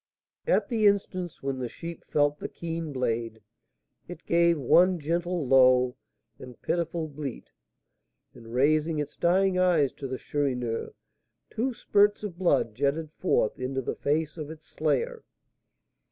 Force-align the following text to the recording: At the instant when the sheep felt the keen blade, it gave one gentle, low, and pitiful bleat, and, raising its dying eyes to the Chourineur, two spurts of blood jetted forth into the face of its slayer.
At 0.47 0.67
the 0.67 0.87
instant 0.87 1.31
when 1.41 1.59
the 1.59 1.69
sheep 1.69 2.03
felt 2.07 2.39
the 2.39 2.47
keen 2.49 2.91
blade, 2.91 3.39
it 4.07 4.25
gave 4.25 4.57
one 4.57 4.97
gentle, 4.97 5.45
low, 5.47 5.95
and 6.39 6.59
pitiful 6.59 7.07
bleat, 7.07 7.51
and, 8.33 8.51
raising 8.51 8.97
its 8.97 9.15
dying 9.15 9.59
eyes 9.59 9.91
to 9.91 10.07
the 10.07 10.17
Chourineur, 10.17 10.95
two 11.51 11.75
spurts 11.75 12.23
of 12.23 12.39
blood 12.39 12.73
jetted 12.73 13.11
forth 13.11 13.59
into 13.59 13.83
the 13.83 13.95
face 13.95 14.39
of 14.39 14.49
its 14.49 14.65
slayer. 14.65 15.23